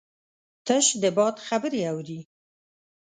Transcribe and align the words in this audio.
تش 0.65 0.85
د 1.01 1.03
باد 1.17 1.35
خبرې 1.47 1.81
اوري 1.91 2.19